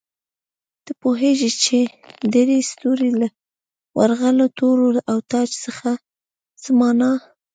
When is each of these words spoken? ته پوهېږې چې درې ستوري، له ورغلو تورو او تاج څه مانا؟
ته 0.85 0.91
پوهېږې 1.01 1.51
چې 1.63 1.77
درې 2.33 2.57
ستوري، 2.69 3.11
له 3.21 3.27
ورغلو 3.99 4.45
تورو 4.57 4.87
او 5.11 5.17
تاج 5.31 5.49
څه 6.63 6.69
مانا؟ 6.79 7.11